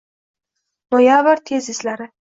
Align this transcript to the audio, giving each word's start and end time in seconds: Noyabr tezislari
Noyabr 0.95 1.45
tezislari 1.51 2.13